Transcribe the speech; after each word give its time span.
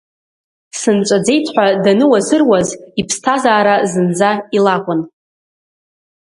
Сынҵәаӡеит 0.79 1.45
ҳәа 1.53 1.67
даныуазыруаз, 1.83 2.67
иԥсҭазаара 2.99 3.75
зынӡа 3.91 4.31
илакәын… 4.57 5.01